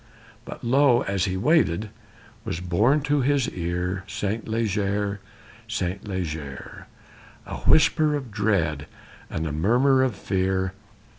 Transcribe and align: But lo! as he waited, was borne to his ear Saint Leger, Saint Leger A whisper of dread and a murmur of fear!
But 0.45 0.63
lo! 0.63 1.01
as 1.03 1.25
he 1.25 1.37
waited, 1.37 1.91
was 2.43 2.59
borne 2.59 3.01
to 3.01 3.21
his 3.21 3.47
ear 3.49 4.03
Saint 4.07 4.47
Leger, 4.47 5.19
Saint 5.67 6.07
Leger 6.07 6.87
A 7.45 7.57
whisper 7.57 8.15
of 8.15 8.31
dread 8.31 8.87
and 9.29 9.45
a 9.45 9.51
murmur 9.51 10.01
of 10.01 10.15
fear! 10.15 10.73